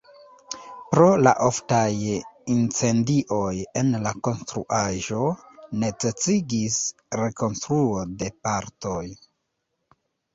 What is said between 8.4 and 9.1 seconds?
partoj.